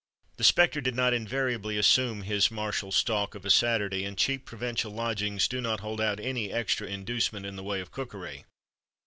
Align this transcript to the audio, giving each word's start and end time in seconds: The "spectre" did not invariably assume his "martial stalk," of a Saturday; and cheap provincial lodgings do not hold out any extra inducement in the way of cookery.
The 0.37 0.43
"spectre" 0.43 0.81
did 0.81 0.95
not 0.95 1.13
invariably 1.13 1.77
assume 1.77 2.23
his 2.23 2.49
"martial 2.49 2.91
stalk," 2.91 3.35
of 3.35 3.45
a 3.45 3.51
Saturday; 3.51 4.03
and 4.03 4.17
cheap 4.17 4.45
provincial 4.45 4.91
lodgings 4.91 5.47
do 5.47 5.61
not 5.61 5.81
hold 5.81 6.01
out 6.01 6.19
any 6.19 6.51
extra 6.51 6.87
inducement 6.87 7.45
in 7.45 7.55
the 7.55 7.61
way 7.61 7.81
of 7.81 7.91
cookery. 7.91 8.45